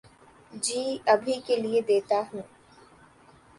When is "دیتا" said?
1.87-2.19